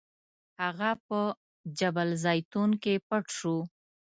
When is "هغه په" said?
0.61-1.19